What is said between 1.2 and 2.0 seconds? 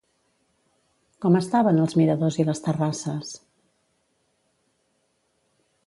Com estaven els